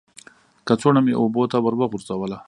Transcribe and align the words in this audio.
کڅوړه 0.67 1.01
مې 1.05 1.13
اوبو 1.21 1.43
ته 1.51 1.57
ور 1.63 1.75
وغورځوله. 1.77 2.37